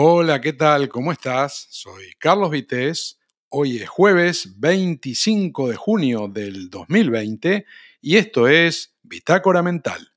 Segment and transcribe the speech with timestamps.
[0.00, 0.88] Hola, ¿qué tal?
[0.88, 1.66] ¿Cómo estás?
[1.70, 3.18] Soy Carlos Vitéz.
[3.48, 7.66] Hoy es jueves 25 de junio del 2020
[8.00, 10.12] y esto es Bitácora Mental.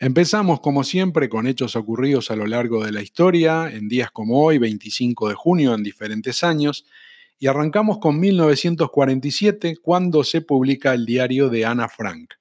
[0.00, 4.42] Empezamos como siempre con hechos ocurridos a lo largo de la historia, en días como
[4.44, 6.84] hoy, 25 de junio, en diferentes años,
[7.38, 12.34] y arrancamos con 1947, cuando se publica el diario de Ana Frank.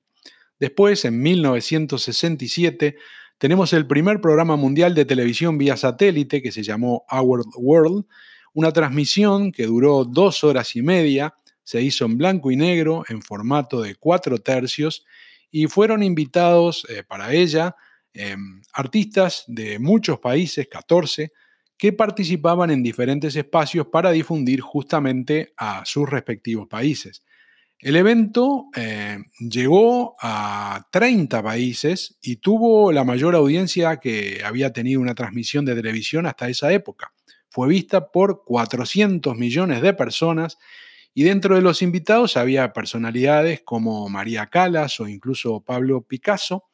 [0.60, 2.98] Después, en 1967,
[3.40, 8.05] tenemos el primer programa mundial de televisión vía satélite que se llamó Our World,
[8.54, 13.22] una transmisión que duró dos horas y media, se hizo en blanco y negro, en
[13.22, 15.05] formato de cuatro tercios,
[15.49, 17.77] y fueron invitados eh, para ella
[18.13, 21.32] em, artistas de muchos países, 14,
[21.77, 27.24] que participaban en diferentes espacios para difundir justamente a sus respectivos países.
[27.82, 35.00] El evento eh, llegó a 30 países y tuvo la mayor audiencia que había tenido
[35.00, 37.14] una transmisión de televisión hasta esa época.
[37.50, 40.58] Fue vista por 400 millones de personas
[41.13, 46.66] y dentro de los invitados había personalidades como María Calas o incluso Pablo Picasso,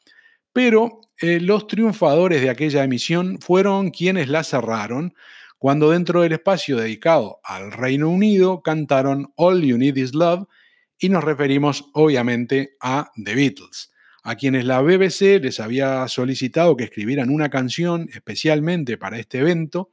[0.51, 5.13] pero eh, los triunfadores de aquella emisión fueron quienes la cerraron
[5.59, 10.47] cuando dentro del espacio dedicado al Reino Unido cantaron All You Need Is Love,
[10.99, 13.91] y nos referimos obviamente a The Beatles,
[14.23, 19.91] a quienes la BBC les había solicitado que escribieran una canción especialmente para este evento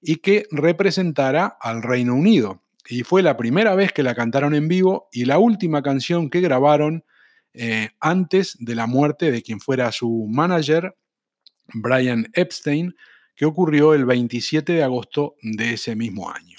[0.00, 2.62] y que representara al Reino Unido.
[2.88, 6.40] Y fue la primera vez que la cantaron en vivo y la última canción que
[6.40, 7.04] grabaron
[7.54, 10.94] eh, antes de la muerte de quien fuera su manager,
[11.72, 12.94] Brian Epstein,
[13.34, 16.55] que ocurrió el 27 de agosto de ese mismo año.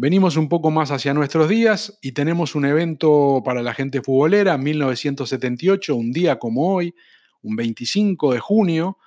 [0.00, 4.56] Venimos un poco más hacia nuestros días y tenemos un evento para la gente futbolera,
[4.56, 6.94] 1978, un día como hoy,
[7.42, 8.98] un 25 de junio,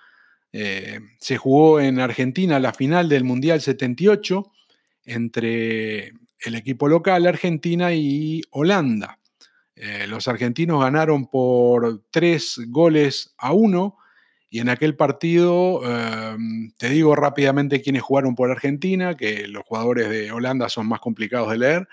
[0.52, 4.52] eh, se jugó en Argentina la final del Mundial 78
[5.06, 9.18] entre el equipo local, Argentina y Holanda.
[9.78, 13.96] Eh, los argentinos ganaron por tres goles a uno
[14.54, 20.10] y en aquel partido, em, te digo rápidamente quiénes jugaron por Argentina, que los jugadores
[20.10, 21.88] de Holanda son más complicados de leer.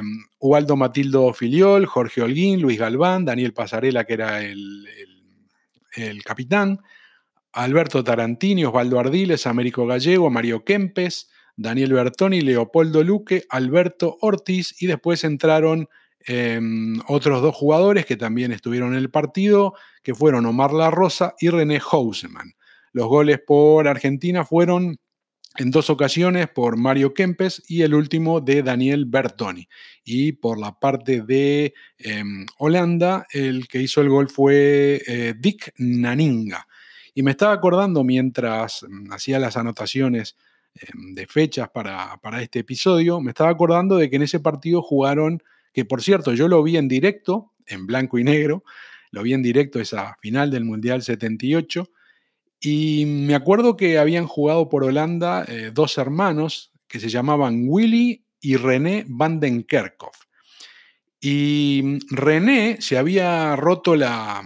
[0.00, 4.88] Um, Ubaldo Matildo Filiol, Jorge Holguín, Luis Galván, Daniel Pasarela, que era el,
[5.94, 6.80] el capitán,
[7.52, 14.86] Alberto Tarantini, Osvaldo Ardiles, Américo Gallego, Mario Kempes, Daniel Bertoni, Leopoldo Luque, Alberto Ortiz y
[14.86, 15.90] después entraron
[16.26, 21.34] Em, otros dos jugadores que también estuvieron en el partido, que fueron Omar La Rosa
[21.40, 22.54] y René Houseman.
[22.92, 24.98] Los goles por Argentina fueron
[25.56, 29.68] en dos ocasiones por Mario Kempes y el último de Daniel Bertoni.
[30.04, 35.74] Y por la parte de em, Holanda, el que hizo el gol fue eh, Dick
[35.76, 36.66] Naninga.
[37.14, 40.36] Y me estaba acordando mientras mm, hacía las anotaciones
[40.74, 44.80] em, de fechas para, para este episodio, me estaba acordando de que en ese partido
[44.80, 48.64] jugaron que por cierto yo lo vi en directo, en blanco y negro,
[49.10, 51.88] lo vi en directo esa final del Mundial 78,
[52.60, 58.24] y me acuerdo que habían jugado por Holanda eh, dos hermanos que se llamaban Willy
[58.40, 60.16] y René van den Kerkhoff.
[61.20, 64.42] Y René se había roto la,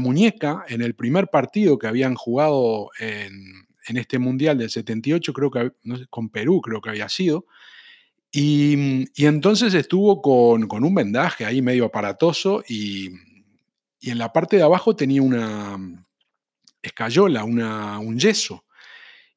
[0.00, 5.72] muñeca en el primer partido que habían jugado en, este Mundial del 78, creo que
[6.08, 7.46] con Perú creo que había sido,
[8.36, 13.10] y, entonces estuvo con, un vendaje ahí medio aparatoso y,
[14.00, 16.04] en la parte de abajo tenía una
[16.82, 18.64] escayola, un yeso.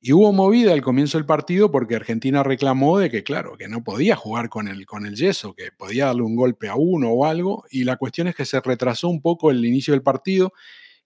[0.02, 3.84] Y hubo movida al comienzo del partido porque Argentina reclamó de que, claro, que no
[3.84, 7.26] podía jugar con el, con el yeso, que podía darle un golpe a uno o
[7.26, 7.66] algo.
[7.70, 10.54] Y la cuestión es que se retrasó un poco el inicio del partido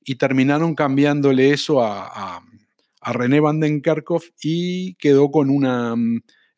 [0.01, 2.37] y terminaron cambiándole eso a,
[3.01, 3.59] a, René Van
[4.41, 5.95] y quedó con una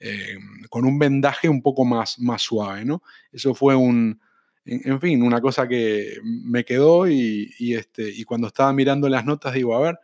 [0.06, 0.38] eh,
[0.70, 3.02] con un vendaje un poco más, más suave, ¿no?
[3.32, 4.20] Eso fue un,
[4.66, 9.54] en, fin, una cosa que me quedó y, este, y cuando estaba mirando las notas
[9.54, 10.00] digo, a ver,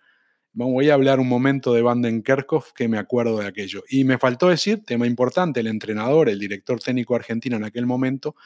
[0.54, 3.84] voy a hablar un momento de Vandenkerkhoff que me acuerdo de aquello.
[3.90, 8.38] Y me faltó decir, tema importante, el entrenador, el director técnico argentino en aquel momento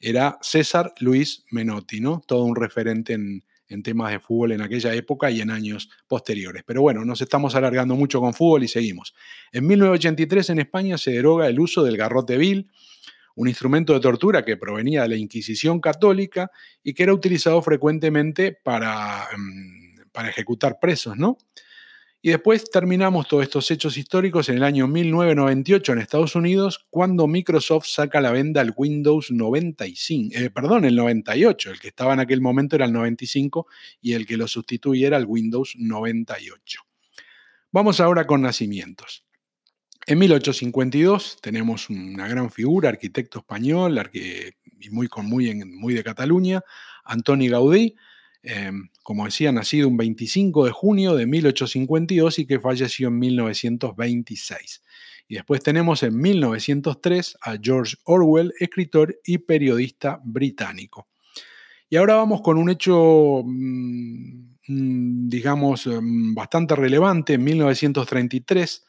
[0.00, 2.22] era César Luis Menotti, ¿no?
[2.26, 6.62] Todo un referente en, en temas de fútbol en aquella época y en años posteriores.
[6.66, 9.14] Pero bueno, nos estamos alargando mucho con fútbol y seguimos.
[9.52, 12.70] En 1983 en España se deroga el uso del garrote vil,
[13.36, 16.50] un instrumento de tortura que provenía de la Inquisición católica
[16.82, 21.38] y que era utilizado frecuentemente para, mm, para ejecutar presos, ¿no?
[22.26, 27.26] Y después terminamos todos estos hechos históricos en el año 1998 en Estados Unidos, cuando
[27.26, 32.20] Microsoft saca la venda el Windows 95, eh, perdón, el 98, el que estaba en
[32.20, 33.66] aquel momento era el 95
[34.00, 36.80] y el que lo sustituye era el Windows 98.
[37.70, 39.26] Vamos ahora con nacimientos.
[40.06, 44.00] En 1852 tenemos una gran figura, arquitecto español,
[44.90, 45.08] muy,
[45.66, 46.62] muy de Cataluña,
[47.04, 47.94] Antoni Gaudí,
[48.46, 54.82] Em, como decía, nacido un 25 de junio de 1852 y que falleció en 1926.
[55.28, 61.08] Y después tenemos en 1903 a George Orwell, escritor y periodista británico.
[61.88, 67.34] Y ahora vamos con un hecho, mm, mm, digamos, mm, bastante relevante.
[67.34, 68.84] En 1933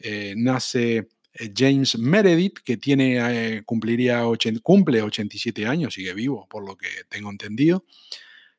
[0.00, 3.18] eh, nace eh, James Meredith, que tiene,
[3.58, 4.24] eh, cumpliría
[4.60, 7.84] cumple 87 años, sigue vivo, por lo que tengo entendido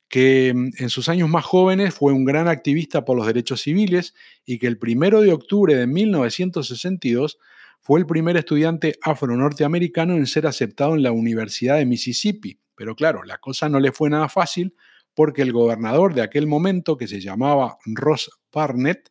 [0.09, 4.13] que mm, en sus años más jóvenes fue un gran activista por los derechos civiles
[4.45, 7.39] y que el primero de octubre de 1962
[7.79, 12.59] fue el primer estudiante afro-norteamericano en ser aceptado en la Universidad de Mississippi.
[12.75, 14.75] Pero claro, la cosa no le fue nada fácil
[15.13, 19.09] porque el gobernador de aquel momento, que se llamaba Ross Barnett,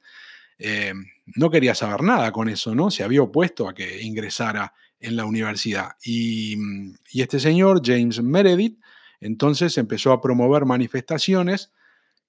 [0.58, 0.92] eh,
[1.36, 2.90] no quería saber nada con eso, ¿no?
[2.90, 5.90] Se había opuesto a que ingresara en la universidad.
[6.02, 8.78] Y, mm, y este señor, James Meredith,
[9.20, 11.72] entonces empezó a promover manifestaciones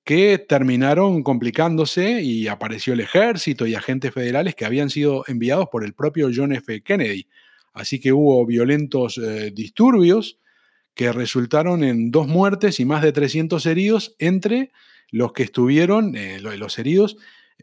[0.03, 5.83] que terminaron complicándose y apareció el ejército y agentes federales que habían sido enviados por
[5.83, 6.81] el propio John F.
[6.81, 7.27] Kennedy.
[7.73, 10.39] Así que hubo violentos eh, disturbios
[10.95, 14.15] que resultaron en dos muertes y más de 300 heridos.
[14.19, 14.71] Entre
[15.11, 17.17] los que estuvieron, eh, los heridos,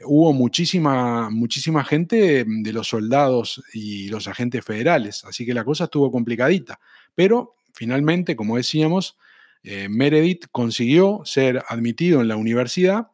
[0.05, 5.25] hubo muchísima, muchísima gente de los soldados y los agentes federales.
[5.25, 6.79] Así que la cosa estuvo complicadita.
[7.15, 9.17] Pero finalmente, como decíamos,
[9.63, 13.09] eh, Meredith consiguió ser admitido en la universidad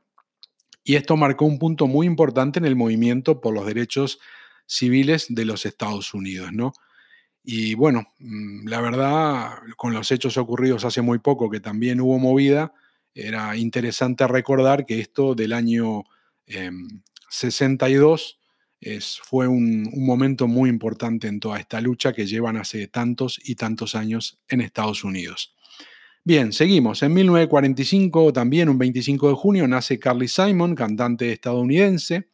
[0.84, 4.20] y esto marcó un punto muy importante en el movimiento por los derechos
[4.66, 6.72] civiles de los Estados Unidos, ¿no?
[7.44, 12.18] Y bueno, mm, la verdad, con los hechos ocurridos hace muy poco, que también hubo
[12.18, 12.72] movida,
[13.14, 16.04] era interesante recordar que esto del año
[17.28, 18.41] 62 em,
[19.22, 23.94] fue un, momento muy importante en toda esta lucha que llevan hace tantos y tantos
[23.94, 25.54] años en Estados Unidos.
[26.24, 27.02] Bien, seguimos.
[27.02, 32.28] En 1945, también un 25 de junio, nace Carly Simon, cantante estadounidense.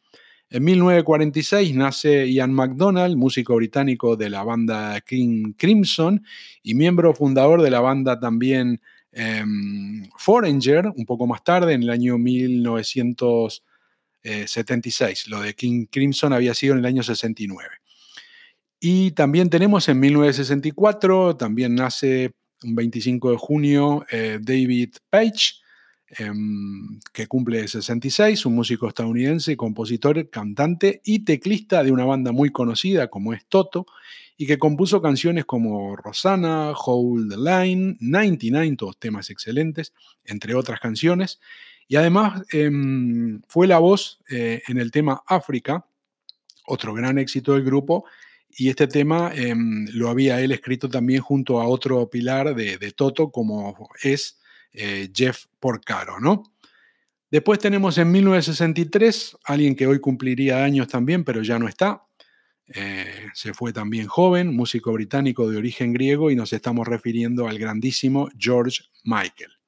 [0.51, 6.23] En 1946 nace Ian MacDonald, músico británico de la banda King Crimson
[6.63, 8.81] y miembro fundador de la banda también
[9.11, 12.17] em, Foreigner, un poco más tarde, en el año
[14.23, 15.27] 1976.
[15.27, 17.69] Lo de King Crimson había sido en el año 69.
[18.79, 22.31] Y también tenemos en 1964, también nace
[22.63, 25.55] un 25 de junio, eh, David Page,
[26.17, 32.51] em, que cumple 66, un músico estadounidense, compositor, cantante y teclista de una banda muy
[32.51, 33.85] conocida como es Toto,
[34.37, 39.93] y que compuso canciones como Rosanna, Hold the Line, 99, todos temas excelentes,
[40.23, 41.41] entre otras canciones.
[41.89, 45.87] Y además em, fue la voz eh, en el tema África,
[46.67, 48.05] otro gran éxito del grupo,
[48.47, 53.31] y este tema em, lo había él escrito también junto a otro pilar de, Toto,
[53.31, 54.39] como es
[54.71, 56.43] eh, Jeff Porcaro, ¿no?
[57.31, 62.03] Después tenemos en 1963 alguien que hoy cumpliría años también, pero ya no está.
[62.67, 67.57] Eh, se fue también joven, músico británico de origen griego, y nos estamos refiriendo al
[67.57, 69.58] grandísimo George Michael.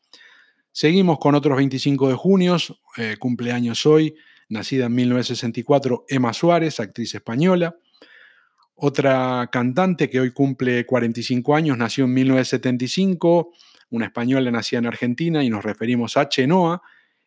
[0.73, 2.55] Seguimos con otros 25 de junio,
[2.95, 4.15] eh, cumpleaños hoy,
[4.47, 7.75] nacida en 1964 Emma Suárez, actriz española.
[8.75, 13.51] Otra cantante que hoy cumple 45 años, nació en 1975,
[13.89, 16.81] una española nacida en Argentina y nos referimos a Chenoa.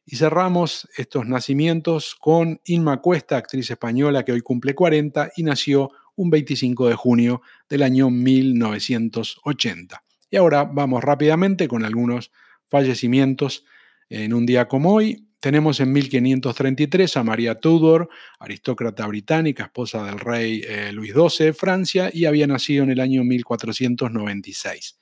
[0.06, 5.90] Y cerramos estos nacimientos con Inma Cuesta, actriz española que hoy cumple 40 y nació
[6.16, 10.02] un 25 de junio del año 1980.
[10.30, 12.32] Y ahora vamos rápidamente con algunos
[12.74, 13.64] fallecimientos
[14.08, 15.28] en un día como hoy.
[15.38, 18.08] Tenemos en 1533 a María Tudor,
[18.40, 22.98] aristócrata británica, esposa del rey eh, Luis XII de Francia, y había nacido en el
[22.98, 24.98] año 1496.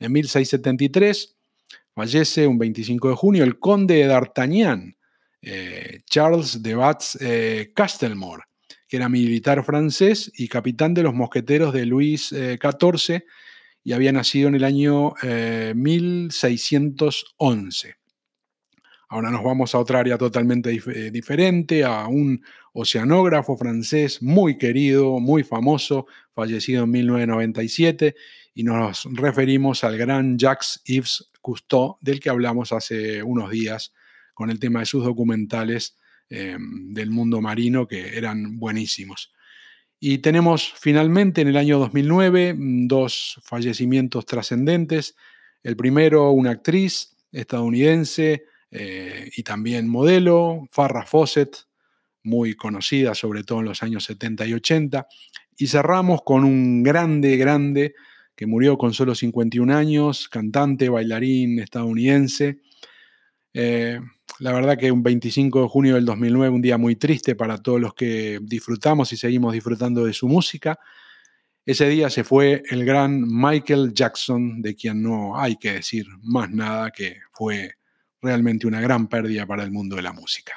[0.00, 1.34] En 1673
[1.94, 4.94] fallece un 25 de junio el conde de D'Artagnan,
[5.40, 8.42] eh, Charles de Batz eh, Castelmore,
[8.86, 13.24] que era militar francés y capitán de los mosqueteros de Luis XIV
[13.84, 15.14] y había nacido en el año
[15.74, 17.96] 1611.
[19.10, 25.20] Ahora nos vamos a otra área totalmente eh, diferente, a un oceanógrafo francés muy querido,
[25.20, 28.14] muy famoso, fallecido en 1997,
[28.54, 33.92] y nos referimos al gran Jacques-Yves Cousteau, del que hablamos hace unos días
[34.32, 35.98] con el tema de sus documentales
[36.30, 39.33] del mundo marino que eran buenísimos.
[40.06, 45.16] Y tenemos finalmente en el año 2009 mm, dos fallecimientos trascendentes.
[45.62, 51.56] El primero, una actriz estadounidense eh, y también modelo, Farrah Fawcett,
[52.22, 55.06] muy conocida sobre todo en los años 70 y 80.
[55.56, 57.94] Y cerramos con un grande, grande,
[58.36, 62.58] que murió con solo 51 años, cantante, bailarín estadounidense.
[63.54, 64.00] Eh,
[64.38, 67.80] la verdad que un 25 de junio del 2009, un día muy triste para todos
[67.80, 70.78] los que disfrutamos y seguimos disfrutando de su música.
[71.64, 76.50] Ese día se fue el gran Michael Jackson, de quien no hay que decir más
[76.50, 77.74] nada, que fue
[78.20, 80.52] realmente una gran pérdida para el mundo de la música.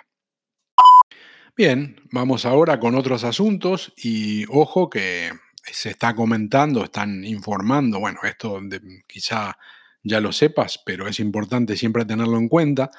[1.56, 5.32] Bien, vamos ahora con otros asuntos y ojo que
[5.64, 8.60] se está comentando, están informando, bueno, esto
[9.08, 9.58] quizá
[10.04, 12.92] ya lo sepas, pero es importante siempre tenerlo en cuenta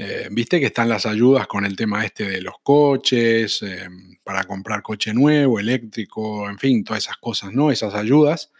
[0.00, 3.88] eh, viste que están las ayudas con el tema este de los coches, eh,
[4.22, 7.72] para comprar coche nuevo, eléctrico, en fin, todas esas cosas, ¿no?
[7.72, 8.52] Esas ayudas.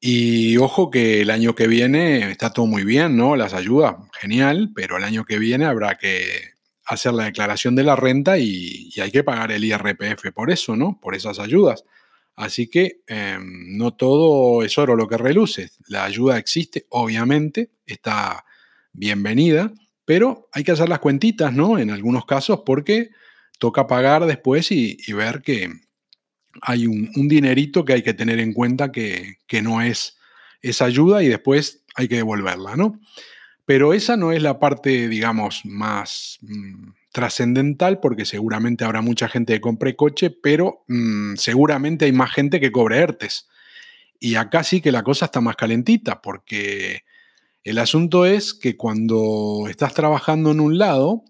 [0.00, 3.36] Y ojo que el año que viene está todo muy bien, ¿no?
[3.36, 6.54] Las ayudas, genial, pero el año que viene habrá que
[6.86, 10.98] hacer la declaración de la renta y, hay que pagar el IRPF por eso, ¿no?
[11.02, 11.84] Por esas ayudas.
[12.34, 15.70] Así que em, no todo es oro lo que reluce.
[15.88, 18.46] La ayuda existe, obviamente, está
[18.92, 19.72] bienvenida,
[20.10, 21.78] pero hay que hacer las cuentitas, ¿no?
[21.78, 23.10] En algunos casos porque
[23.60, 25.70] toca pagar después y, ver que
[26.62, 30.18] hay un, dinerito que hay que tener en cuenta que, no es
[30.62, 32.98] esa ayuda y después hay que devolverla, ¿no?
[33.64, 39.52] Pero esa no es la parte, digamos, más mm, trascendental porque seguramente habrá mucha gente
[39.52, 43.48] que compre coche, pero mm, seguramente hay más gente que cobre ERTES.
[44.18, 47.04] Y acá sí que la cosa está más calentita porque
[47.64, 51.24] el asunto es que cuando estás trabajando en un lado,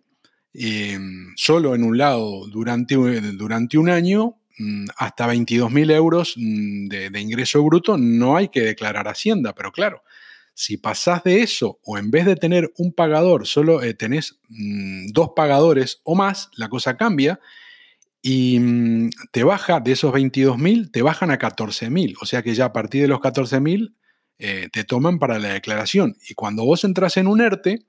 [0.55, 7.21] em, solo en un lado durante, durante un año, mm, hasta 22.000 euros mm, de,
[7.21, 10.03] ingreso bruto no hay que declarar Hacienda, pero claro,
[10.55, 15.09] si pasás de eso o en vez de tener un pagador, solo eh, tenés mm,
[15.13, 17.41] dos pagadores o más, la cosa cambia
[18.23, 18.61] y
[19.33, 23.03] te baja de esos 22.000, te bajan a 14.000, o sea que ya a partir
[23.03, 23.95] de los 14.000
[24.43, 26.17] eh, te toman para la declaración.
[26.27, 27.85] Y cuando vos entras en un ERTE,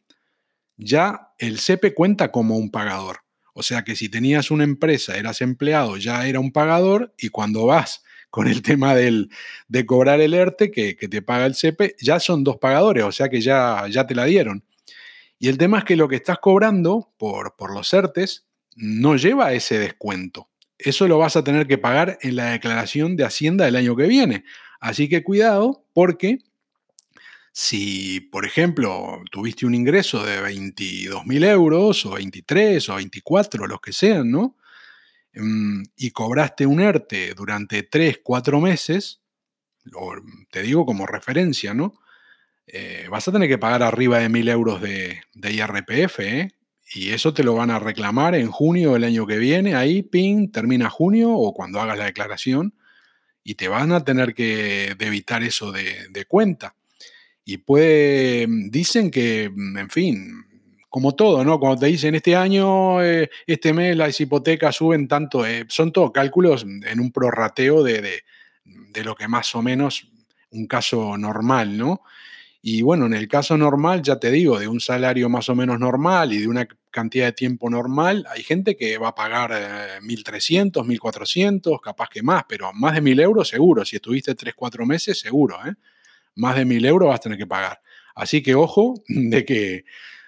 [0.75, 3.19] ya el CEPE cuenta como un pagador.
[3.53, 7.65] O sea que si tenías una empresa, eras empleado, ya era un pagador y cuando
[7.65, 9.29] vas con el tema del,
[9.69, 13.29] de cobrar el ERTE que, te paga el CEPE, ya son dos pagadores, o sea
[13.29, 14.65] que ya, ya te la dieron.
[15.39, 19.53] Y el tema es que lo que estás cobrando por, por los ERTES no lleva
[19.53, 20.49] ese descuento.
[20.77, 24.07] Eso lo vas a tener que pagar en la declaración de Hacienda del año que
[24.07, 24.43] viene.
[24.81, 26.39] Así que cuidado porque
[27.53, 33.79] si, por ejemplo, tuviste un ingreso de 22 mil euros o 23 o 24, los
[33.79, 34.57] que sean, ¿no?
[35.33, 39.21] Mm, y cobraste un ERTE durante 3, 4 meses,
[40.51, 41.93] te digo como referencia, ¿no?
[42.67, 46.51] Eh, vas a tener que pagar arriba de mil euros de, IRPF, ¿eh?
[46.93, 50.51] Y eso te lo van a reclamar en junio del año que viene, ahí, ping,
[50.51, 52.73] termina junio o cuando hagas la declaración
[53.43, 56.75] y te van a tener que debitar eso de, cuenta.
[57.43, 60.45] Y puede, mm, dicen que, mm, en fin,
[60.89, 61.59] como todo, ¿no?
[61.59, 66.11] Cuando te dicen este año, eh, este mes las hipotecas suben tanto, eh, son todos
[66.11, 68.23] cálculos en un prorrateo de, de,
[68.65, 70.07] de, lo que más o menos
[70.51, 72.01] un caso normal, ¿no?
[72.63, 75.79] Y bueno, en el caso normal, ya te digo, de un salario más o menos
[75.79, 79.51] normal y de una cantidad de tiempo normal, hay gente que va a pagar
[80.01, 83.83] 1.300, eh, 1.400, capaz que más, pero más de 1.000 euros seguro.
[83.83, 85.57] Si estuviste 3, 4 meses, seguro.
[85.65, 85.73] ¿eh?
[86.35, 87.81] Más de 1.000 euros vas a tener que pagar.
[88.13, 89.85] Así que ojo de que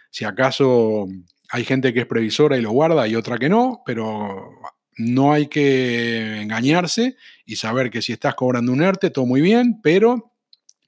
[0.09, 1.07] si acaso
[1.49, 4.59] hay gente que es previsora y lo guarda y otra que no, pero
[4.97, 9.79] no hay que engañarse y saber que si estás cobrando un ERTE, todo muy bien,
[9.83, 10.33] pero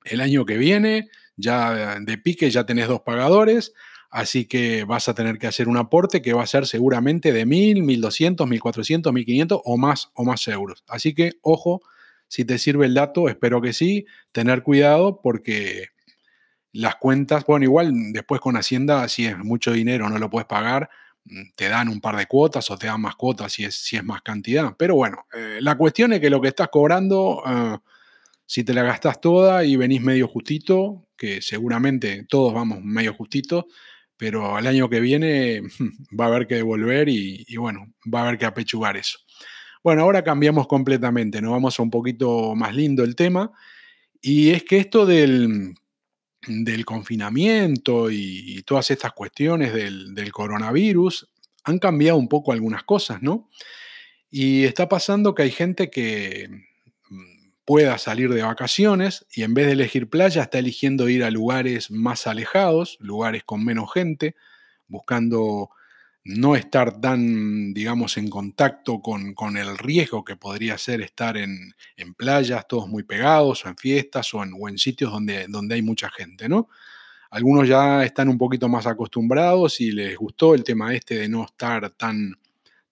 [0.06, 3.74] el año que viene ya de pique ya tenés dos pagadores,
[4.10, 7.46] así que vas a tener que hacer un aporte que va a ser seguramente de
[7.46, 10.84] 1.000, 1.200, 1.400, 1.500 o más, o más euros.
[10.88, 11.82] Así que ojo,
[12.28, 15.90] si te sirve el dato, espero que sí, tener cuidado porque
[16.72, 20.90] las cuentas, bueno, igual después con Hacienda, si es mucho dinero, no lo puedes pagar,
[21.26, 23.96] mm, te dan un par de cuotas o te dan más cuotas si es, si
[23.96, 24.76] es más cantidad.
[24.78, 27.42] Pero bueno, eh, la cuestión es que lo que estás cobrando...
[27.48, 27.78] Eh,
[28.46, 33.68] si te la gastas toda y venís medio justito, que seguramente todos vamos medio justito,
[34.18, 35.62] pero al año que viene
[36.20, 39.20] va a haber que devolver y, bueno, va a haber que apechugar eso.
[39.84, 43.52] Bueno, ahora cambiamos completamente, nos vamos a un poquito más lindo el tema.
[44.22, 45.76] Y es que esto del,
[46.86, 51.30] confinamiento y, todas estas cuestiones del, coronavirus
[51.64, 53.50] han cambiado un poco algunas cosas, ¿no?
[54.32, 56.50] Y está pasando que hay gente que
[57.66, 61.90] pueda salir de vacaciones y en vez de elegir playa está eligiendo ir a lugares
[61.90, 64.36] más alejados, lugares con menos gente,
[64.88, 65.72] buscando
[66.24, 71.74] no estar tan, digamos, en contacto con, el riesgo que podría ser estar en,
[72.18, 76.50] playas, todos muy pegados, o en fiestas, o en, sitios donde, donde hay mucha gente,
[76.50, 76.68] ¿no?
[77.30, 81.46] Algunos ya están un poquito más acostumbrados y les gustó el tema este de no
[81.46, 82.36] estar tan,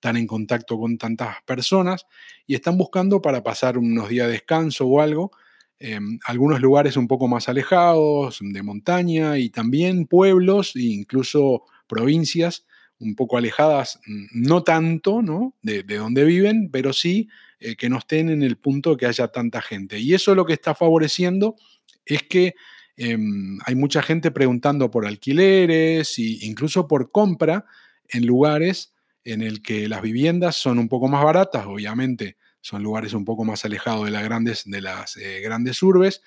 [0.03, 2.05] tan en contacto con tantas personas
[2.45, 5.31] y están buscando para pasar unos días de descanso o algo,
[5.79, 12.65] em, algunos lugares un poco más alejados, de montaña y también pueblos e incluso provincias
[13.00, 14.01] un poco alejadas,
[14.33, 15.55] no tanto ¿no?
[15.62, 17.29] De, donde viven, pero sí
[17.62, 20.00] eh, que no estén en el punto que haya tanta gente.
[20.00, 21.55] Y eso lo que está favoreciendo
[22.03, 22.55] es que
[22.98, 27.63] em, hay mucha gente preguntando por alquileres e incluso por compra
[28.10, 28.92] en lugares
[29.24, 33.44] en el que las viviendas son un poco más baratas, obviamente son lugares un poco
[33.44, 36.22] más alejados de, las grandes, de las eh, grandes urbes.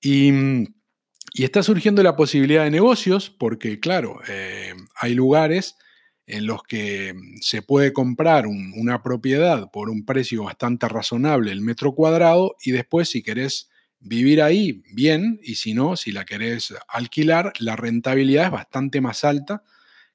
[0.00, 0.64] Y mm,
[1.32, 5.76] y está surgiendo la posibilidad de negocios porque, claro, eh, hay lugares
[6.26, 11.60] en los que mm, se puede comprar una propiedad por un precio bastante razonable el
[11.60, 13.68] metro cuadrado y después si querés
[13.98, 19.24] vivir ahí, bien, y si no, si la querés alquilar, la rentabilidad es bastante más
[19.24, 19.64] alta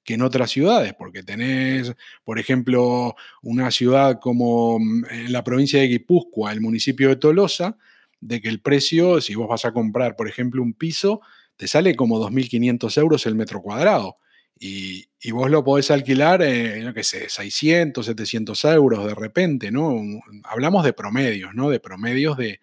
[0.04, 5.80] que en otras ciudades, porque tenés, por ejemplo, una ciudad como mm, en la provincia
[5.80, 7.78] de Guipúzcoa, el municipio de Tolosa,
[8.22, 11.22] de que el precio, si vos vas a comprar, por ejemplo, un piso,
[11.56, 14.18] te sale como 2.500 euros el metro cuadrado.
[14.60, 20.02] Y, vos lo podés alquilar, eh, no qué sé, 600, 700 euros de repente, ¿no?
[20.44, 21.70] Hablamos de promedios, ¿no?
[21.70, 22.60] De promedios de,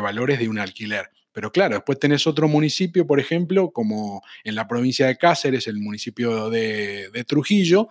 [0.00, 1.10] valores de un alquiler.
[1.38, 5.78] Pero claro, después tenés otro municipio, por ejemplo, como en la provincia de Cáceres, el
[5.78, 7.90] municipio de, Trujillo,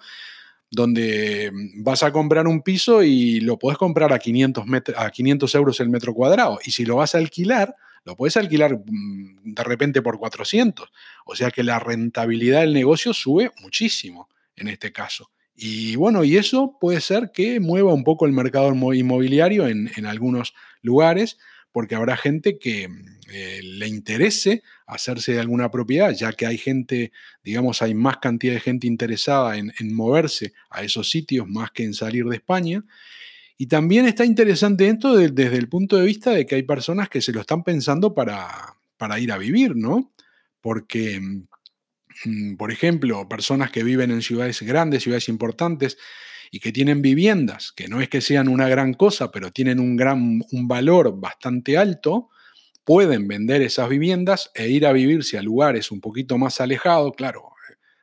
[0.69, 4.65] donde mm, vas a comprar un piso y lo puedes comprar a 500,
[4.97, 6.59] a 500 euros el metro cuadrado.
[6.65, 7.73] Y si lo vas a alquilar,
[8.03, 10.91] lo puedes alquilar mm, de repente por 400.
[11.25, 14.27] O sea que la rentabilidad del negocio sube muchísimo
[14.57, 15.31] en este caso.
[15.55, 20.05] Y bueno, y eso puede ser que mueva un poco el mercado inmobiliario en, en
[20.05, 21.37] algunos lugares,
[21.71, 22.89] porque habrá gente que
[23.29, 27.11] eh, le interese hacerse de alguna propiedad, ya que hay gente,
[27.43, 31.93] digamos, hay más cantidad de gente interesada en, moverse a esos sitios más que en
[31.93, 32.83] salir de España.
[33.57, 37.21] Y también está interesante esto desde el punto de vista de que hay personas que
[37.21, 40.13] se lo están pensando para, para ir a vivir, ¿no?
[40.61, 45.97] Porque, mm, por ejemplo, personas que viven en ciudades grandes, ciudades importantes,
[46.51, 49.97] y que tienen viviendas, que no es que sean una gran cosa, pero tienen un,
[49.97, 52.29] gran, un valor bastante alto,
[52.87, 57.51] pueden vender esas viviendas e ir a vivirse a lugares un poquito más alejados, claro,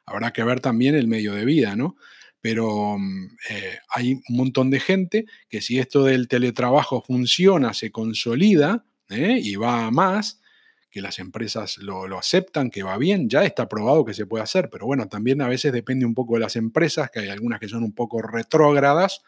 [0.04, 1.96] habrá que ver también el medio de vida, ¿no?
[2.42, 7.90] Pero mm, eh, hay un montón de gente que si esto del teletrabajo funciona, se
[7.90, 9.40] consolida ¿eh?
[9.42, 10.42] y va a más,
[10.90, 14.68] que las empresas lo, aceptan, que va bien, ya está probado que se puede hacer,
[14.68, 17.68] pero bueno, también a veces depende un poco de las empresas, que hay algunas que
[17.68, 19.22] son un poco retrógradas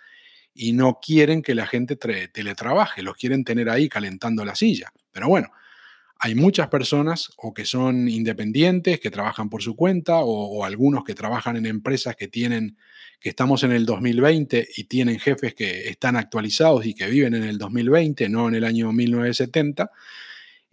[0.56, 4.92] y no quieren que la gente teletrabaje, los quieren tener ahí calentando la silla.
[5.12, 5.50] Pero bueno,
[6.18, 11.14] hay muchas personas o que son independientes, que trabajan por su cuenta, o, algunos que
[11.14, 12.78] trabajan en empresas que tienen,
[13.20, 17.44] que estamos en el 2020 y tienen jefes que están actualizados y que viven en
[17.44, 19.90] el 2020, no en el año 1970.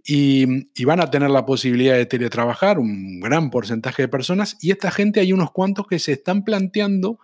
[0.05, 0.45] Y,
[0.85, 5.19] van a tener la posibilidad de teletrabajar, un gran porcentaje de personas, y esta gente
[5.19, 7.19] hay unos cuantos que se están planteando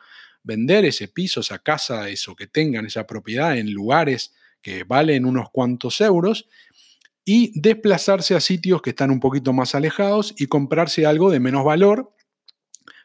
[0.49, 5.51] vender ese piso, esa casa, eso que tengan, esa propiedad en lugares que valen unos
[5.51, 6.49] cuantos euros
[7.23, 11.63] y desplazarse a sitios que están un poquito más alejados y comprarse algo de menos
[11.63, 12.11] valor,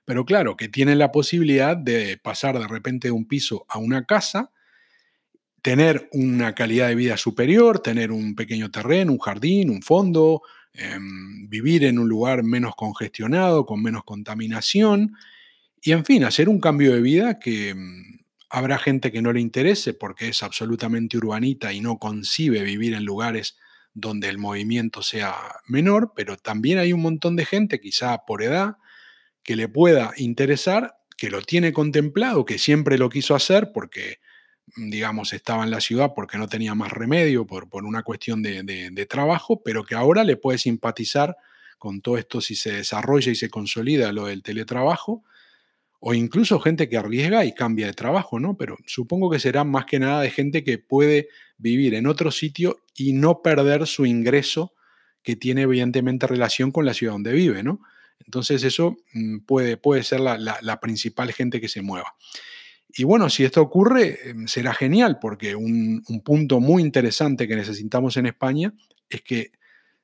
[0.06, 4.06] pero claro, que tienen la posibilidad de pasar de repente de un piso a una
[4.06, 4.50] casa
[5.64, 10.42] tener una calidad de vida superior, tener un pequeño terreno, un jardín, un fondo,
[10.74, 15.16] em, vivir en un lugar menos congestionado, con menos contaminación,
[15.84, 19.40] y en fin, hacer un cambio de vida que em, habrá gente que no le
[19.40, 23.56] interese porque es absolutamente urbanita y no concibe vivir en lugares
[23.92, 25.34] donde el movimiento sea
[25.66, 28.76] menor, pero también hay un montón de gente, quizá por edad,
[29.42, 34.18] que le pueda interesar, que lo tiene contemplado, que siempre lo quiso hacer porque
[34.76, 39.06] digamos, estaba en la ciudad porque no tenía más remedio por, por una cuestión de,
[39.08, 41.36] trabajo, pero que ahora le puede simpatizar
[41.78, 45.22] con todo esto si se desarrolla y se consolida lo del teletrabajo,
[46.06, 48.58] o incluso gente que arriesga y cambia de trabajo, ¿no?
[48.58, 52.82] Pero supongo que será más que nada de gente que puede vivir en otro sitio
[52.94, 54.74] y no perder su ingreso
[55.22, 57.80] que tiene evidentemente relación con la ciudad donde vive, ¿no?
[58.22, 62.14] Entonces eso mm, puede, puede ser la, principal gente que se mueva.
[62.90, 68.18] Y bueno, si esto ocurre, em, será genial, porque un, punto muy interesante que necesitamos
[68.18, 68.74] en España
[69.08, 69.52] es que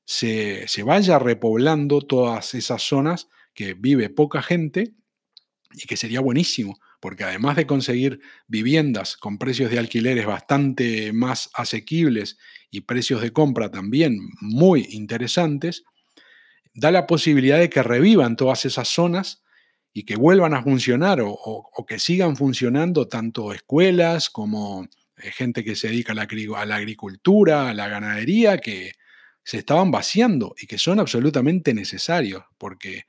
[0.06, 4.94] se, se, vaya repoblando todas esas zonas que vive poca gente
[5.72, 11.50] y que sería buenísimo, porque además de conseguir viviendas con precios de alquileres bastante más
[11.54, 12.38] asequibles
[12.70, 15.85] y precios de compra también muy interesantes,
[16.74, 19.42] da la posibilidad de que revivan todas esas zonas
[19.92, 25.74] y que vuelvan a funcionar o, que sigan funcionando tanto escuelas como eh, gente que
[25.74, 28.92] se dedica a la, a la agricultura, a la ganadería, que
[29.42, 33.06] se estaban vaciando y que son absolutamente necesarios, porque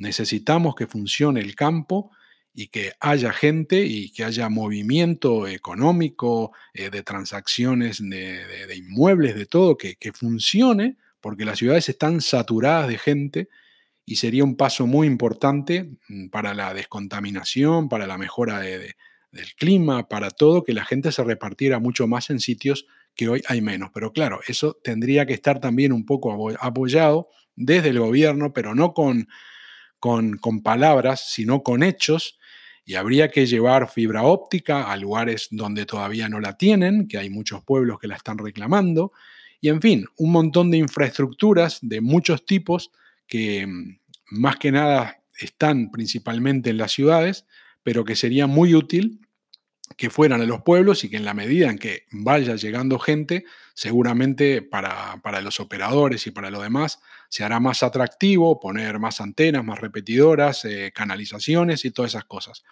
[0.00, 2.10] necesitamos que funcione el campo
[2.52, 9.46] y que haya gente y que haya movimiento económico, eh, de transacciones de, inmuebles, de
[9.46, 13.48] todo, que, funcione, porque las ciudades están saturadas de gente
[14.04, 18.94] y sería un paso muy importante mm, para la descontaminación, para la mejora del
[19.56, 23.60] clima, para todo, que la gente se repartiera mucho más en sitios que hoy hay
[23.60, 23.90] menos.
[23.92, 28.94] Pero claro, eso tendría que estar también un poco apoyado desde el gobierno, pero no
[28.94, 29.28] con,
[30.00, 32.38] con, con palabras, sino con hechos
[32.84, 37.30] y habría que llevar fibra óptica a lugares donde todavía no la tienen, que hay
[37.30, 39.12] muchos pueblos que la están reclamando,
[39.60, 42.90] y en fin, un montón de infraestructuras de muchos tipos
[43.26, 43.98] que mm,
[44.30, 47.46] más que nada están principalmente en las ciudades,
[47.82, 49.20] pero que sería muy útil
[49.96, 53.44] que fueran a los pueblos y que en la medida en que vaya llegando gente,
[53.74, 59.64] seguramente para, los operadores y para lo demás, se hará más atractivo poner más antenas,
[59.64, 62.64] más repetidoras, eh, canalizaciones y todas esas cosas.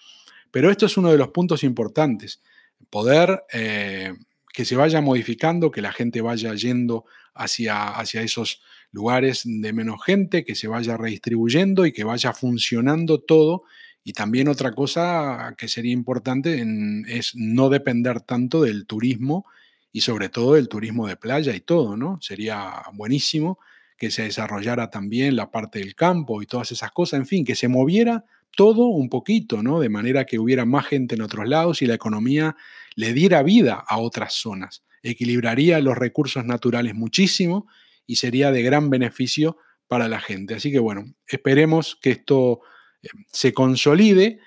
[0.50, 2.42] Pero esto es uno de los puntos importantes,
[2.90, 4.12] poder eh,
[4.52, 10.04] que se vaya modificando, que la gente vaya yendo hacia, hacia esos lugares de menos
[10.04, 13.62] gente, que se vaya redistribuyendo y que vaya funcionando todo.
[14.02, 16.64] Y también otra cosa que sería importante
[17.06, 19.46] es no depender tanto del turismo
[19.92, 22.18] y sobre todo del turismo de playa y todo, ¿no?
[22.20, 23.60] Sería buenísimo
[23.98, 27.56] que se desarrollara también la parte del campo y todas esas cosas, en fin, que
[27.56, 28.24] se moviera
[28.56, 29.80] todo un poquito, ¿no?
[29.80, 32.56] De manera que hubiera más gente en otros lados y la economía
[32.94, 34.84] le diera vida a otras zonas.
[35.02, 37.66] Equilibraría los recursos naturales muchísimo
[38.06, 39.58] y sería de gran beneficio
[39.88, 40.54] para la gente.
[40.54, 42.60] Así que bueno, esperemos que esto
[43.02, 44.40] eh, se consolide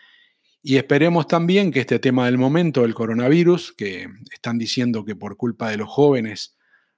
[0.64, 5.36] y esperemos también que este tema del momento del coronavirus, que están diciendo que por
[5.36, 6.56] culpa de los jóvenes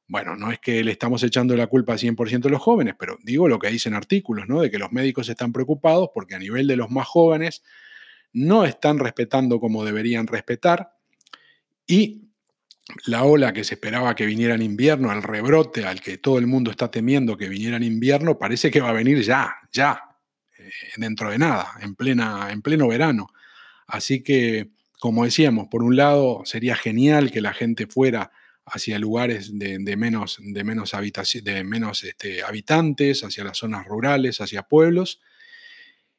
[0.08, 3.18] bueno, no es que le estamos echando la culpa a 100% a los jóvenes, pero
[3.24, 4.62] digo lo que dicen artículos, ¿no?
[4.62, 7.64] De que los médicos están preocupados porque a nivel de los más jóvenes
[8.34, 10.94] no están respetando como deberían respetar
[11.88, 12.24] y
[13.06, 16.48] la ola que se esperaba que viniera en invierno, el rebrote al que todo el
[16.48, 20.02] mundo está temiendo que viniera en invierno, parece que va a venir ya, ya,
[20.58, 23.28] eh, dentro de nada, en, plena, en pleno verano.
[23.88, 28.32] Así que, como decíamos, por un lado sería genial que la gente fuera
[28.66, 30.92] hacia lugares de, menos, de menos,
[31.44, 35.20] de menos este, habitantes, hacia las zonas rurales, hacia pueblos.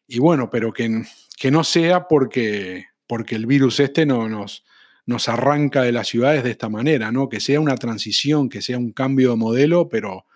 [0.07, 1.02] Y bueno, pero que,
[1.38, 4.64] que no sea porque, porque el virus este no nos,
[5.07, 7.28] nos arranca de las ciudades de esta manera, ¿no?
[7.28, 10.26] Que sea una transición, que sea un cambio de modelo, pero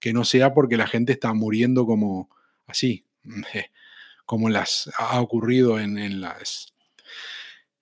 [0.00, 2.28] que no sea porque la gente está muriendo como
[2.66, 3.06] así,
[4.26, 6.72] como las ha ocurrido en, en las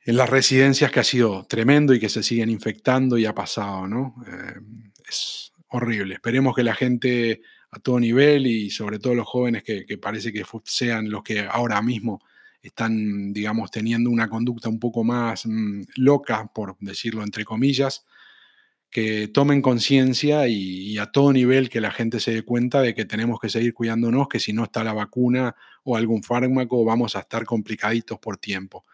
[0.04, 3.86] en las residencias que ha sido tremendo y que se siguen infectando y ha pasado,
[3.86, 4.14] ¿no?
[4.26, 4.60] Eh,
[5.08, 6.14] es horrible.
[6.14, 10.44] Esperemos que la gente a todo nivel y sobre todo los jóvenes que, parece que
[10.64, 12.20] sean los que ahora mismo
[12.62, 18.04] están, digamos, teniendo una conducta un poco más mm, loca, por decirlo entre comillas,
[18.90, 23.04] que tomen conciencia y, a todo nivel que la gente se dé cuenta de que
[23.04, 27.20] tenemos que seguir cuidándonos, que si no está la vacuna o algún fármaco vamos a
[27.20, 28.84] estar complicaditos por tiempo.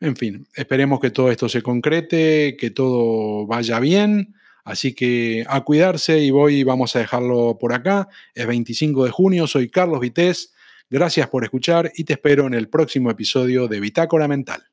[0.00, 4.34] En fin, esperemos que todo esto se concrete, que todo vaya bien.
[4.64, 8.08] Así que a cuidarse y voy, vamos a dejarlo por acá.
[8.34, 10.52] Es 25 de junio, soy Carlos Vités.
[10.90, 14.64] Gracias por escuchar y te espero en el próximo episodio de Bitácora Mental.